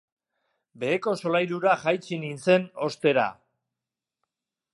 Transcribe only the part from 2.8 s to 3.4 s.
ostera.